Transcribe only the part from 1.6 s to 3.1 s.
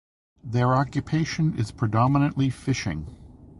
predominantly fishing.